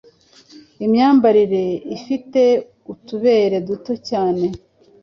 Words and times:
inyamabere 0.85 1.63
ifite 1.97 2.41
utubere 2.93 3.57
duto 3.67 3.93
cyane. 4.09 4.45